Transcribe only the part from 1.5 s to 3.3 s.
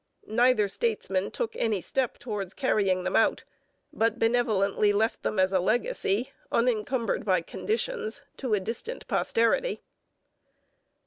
any step towards carrying them